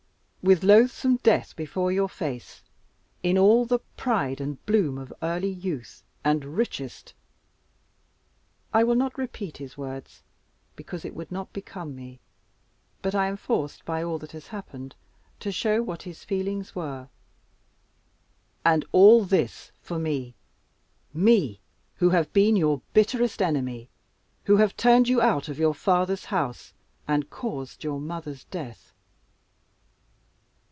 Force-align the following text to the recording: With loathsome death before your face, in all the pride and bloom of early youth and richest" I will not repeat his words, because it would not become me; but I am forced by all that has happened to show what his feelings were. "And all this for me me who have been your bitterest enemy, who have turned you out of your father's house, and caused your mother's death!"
With 0.43 0.63
loathsome 0.63 1.17
death 1.17 1.55
before 1.55 1.91
your 1.91 2.09
face, 2.09 2.63
in 3.21 3.37
all 3.37 3.63
the 3.63 3.77
pride 3.95 4.41
and 4.41 4.65
bloom 4.65 4.97
of 4.97 5.13
early 5.21 5.51
youth 5.51 6.01
and 6.23 6.57
richest" 6.57 7.13
I 8.73 8.83
will 8.83 8.95
not 8.95 9.19
repeat 9.19 9.57
his 9.57 9.77
words, 9.77 10.23
because 10.75 11.05
it 11.05 11.13
would 11.13 11.31
not 11.31 11.53
become 11.53 11.95
me; 11.95 12.21
but 13.03 13.13
I 13.13 13.27
am 13.27 13.37
forced 13.37 13.85
by 13.85 14.01
all 14.01 14.17
that 14.17 14.31
has 14.31 14.47
happened 14.47 14.95
to 15.41 15.51
show 15.51 15.83
what 15.83 16.01
his 16.01 16.23
feelings 16.23 16.73
were. 16.75 17.09
"And 18.65 18.83
all 18.91 19.23
this 19.25 19.71
for 19.83 19.99
me 19.99 20.33
me 21.13 21.59
who 21.97 22.09
have 22.09 22.33
been 22.33 22.55
your 22.55 22.81
bitterest 22.95 23.43
enemy, 23.43 23.89
who 24.45 24.57
have 24.57 24.75
turned 24.75 25.07
you 25.07 25.21
out 25.21 25.49
of 25.49 25.59
your 25.59 25.75
father's 25.75 26.25
house, 26.25 26.73
and 27.07 27.29
caused 27.29 27.83
your 27.83 27.99
mother's 27.99 28.45
death!" 28.45 28.87